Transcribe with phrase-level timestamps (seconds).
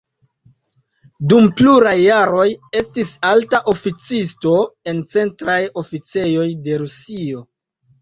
[1.33, 2.47] Dm pluraj jaroj
[2.81, 4.57] estis alta oficisto
[4.95, 7.51] en centraj oficejoj de Rusio.